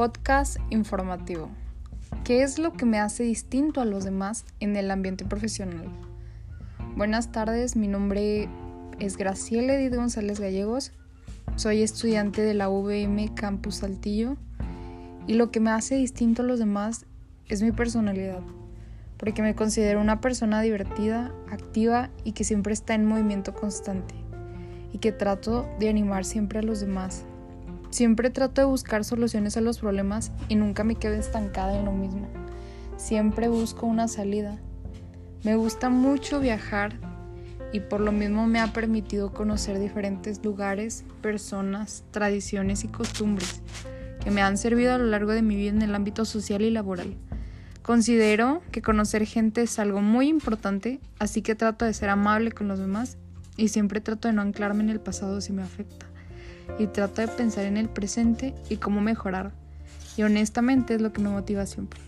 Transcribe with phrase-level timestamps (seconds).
[0.00, 1.50] Podcast informativo.
[2.24, 5.90] ¿Qué es lo que me hace distinto a los demás en el ambiente profesional?
[6.96, 8.48] Buenas tardes, mi nombre
[8.98, 10.92] es Graciela Edith González Gallegos.
[11.56, 14.38] Soy estudiante de la VM Campus Saltillo
[15.26, 17.04] y lo que me hace distinto a los demás
[17.50, 18.40] es mi personalidad,
[19.18, 24.14] porque me considero una persona divertida, activa y que siempre está en movimiento constante
[24.94, 27.26] y que trato de animar siempre a los demás.
[27.90, 31.92] Siempre trato de buscar soluciones a los problemas y nunca me quedo estancada en lo
[31.92, 32.28] mismo.
[32.96, 34.58] Siempre busco una salida.
[35.42, 36.98] Me gusta mucho viajar
[37.72, 43.62] y por lo mismo me ha permitido conocer diferentes lugares, personas, tradiciones y costumbres
[44.22, 46.70] que me han servido a lo largo de mi vida en el ámbito social y
[46.70, 47.16] laboral.
[47.82, 52.68] Considero que conocer gente es algo muy importante, así que trato de ser amable con
[52.68, 53.16] los demás
[53.56, 56.06] y siempre trato de no anclarme en el pasado si me afecta
[56.78, 59.52] y trato de pensar en el presente y cómo mejorar.
[60.16, 62.00] Y honestamente es lo que me motiva siempre.